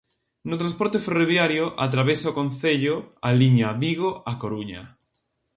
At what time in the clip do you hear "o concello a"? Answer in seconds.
2.31-3.29